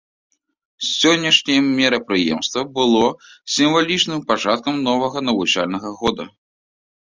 [0.91, 3.03] Сённяшняе мерапрыемства было
[3.59, 6.23] сімвалічным пачаткам новага навучальнага года.